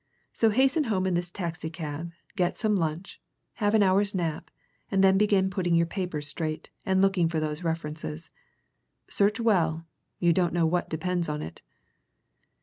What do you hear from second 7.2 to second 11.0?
for those references. Search well! you don't know what